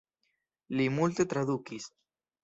Li 0.79 0.87
multe 0.93 1.25
tradukis. 1.33 1.85